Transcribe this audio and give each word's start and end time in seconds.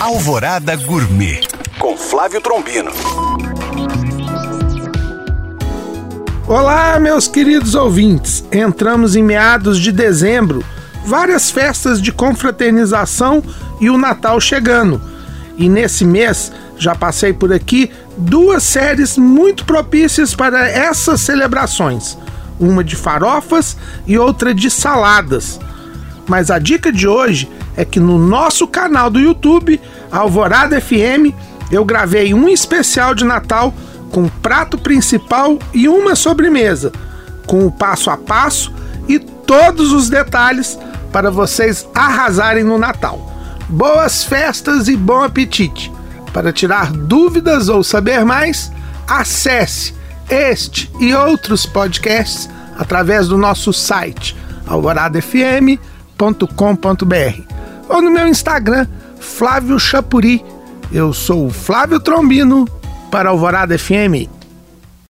Alvorada 0.00 0.74
Gourmet 0.76 1.42
com 1.78 1.94
Flávio 1.94 2.40
Trombino. 2.40 2.90
Olá, 6.48 6.98
meus 6.98 7.28
queridos 7.28 7.74
ouvintes. 7.74 8.42
Entramos 8.50 9.14
em 9.14 9.22
meados 9.22 9.78
de 9.78 9.92
dezembro, 9.92 10.64
várias 11.04 11.50
festas 11.50 12.00
de 12.00 12.12
confraternização 12.12 13.42
e 13.78 13.90
o 13.90 13.98
Natal 13.98 14.40
chegando. 14.40 15.02
E 15.58 15.68
nesse 15.68 16.06
mês 16.06 16.50
já 16.78 16.94
passei 16.94 17.34
por 17.34 17.52
aqui 17.52 17.90
duas 18.16 18.62
séries 18.62 19.18
muito 19.18 19.66
propícias 19.66 20.34
para 20.34 20.66
essas 20.66 21.20
celebrações, 21.20 22.16
uma 22.58 22.82
de 22.82 22.96
farofas 22.96 23.76
e 24.06 24.16
outra 24.16 24.54
de 24.54 24.70
saladas. 24.70 25.60
Mas 26.26 26.50
a 26.50 26.58
dica 26.58 26.90
de 26.90 27.06
hoje 27.06 27.50
é 27.80 27.84
que 27.84 27.98
no 27.98 28.18
nosso 28.18 28.68
canal 28.68 29.08
do 29.08 29.18
YouTube, 29.18 29.80
Alvorada 30.12 30.78
FM, 30.78 31.32
eu 31.72 31.82
gravei 31.82 32.34
um 32.34 32.46
especial 32.46 33.14
de 33.14 33.24
Natal 33.24 33.72
com 34.12 34.28
prato 34.28 34.76
principal 34.76 35.58
e 35.72 35.88
uma 35.88 36.14
sobremesa, 36.14 36.92
com 37.46 37.64
o 37.64 37.72
passo 37.72 38.10
a 38.10 38.18
passo 38.18 38.70
e 39.08 39.18
todos 39.18 39.92
os 39.92 40.10
detalhes 40.10 40.78
para 41.10 41.30
vocês 41.30 41.88
arrasarem 41.94 42.64
no 42.64 42.76
Natal. 42.76 43.32
Boas 43.66 44.24
festas 44.24 44.88
e 44.88 44.96
bom 44.96 45.22
apetite! 45.22 45.90
Para 46.34 46.52
tirar 46.52 46.92
dúvidas 46.92 47.70
ou 47.70 47.82
saber 47.82 48.26
mais, 48.26 48.70
acesse 49.08 49.94
este 50.28 50.90
e 51.00 51.14
outros 51.14 51.64
podcasts 51.64 52.46
através 52.78 53.28
do 53.28 53.38
nosso 53.38 53.72
site 53.72 54.36
alvoradafm.com.br 54.66 57.59
ou 57.90 58.00
no 58.00 58.10
meu 58.10 58.26
Instagram, 58.26 58.86
Flávio 59.18 59.78
Chapuri. 59.78 60.42
Eu 60.92 61.12
sou 61.12 61.46
o 61.46 61.50
Flávio 61.50 62.00
Trombino 62.00 62.66
para 63.10 63.28
Alvorada 63.28 63.78
FM 63.78 64.39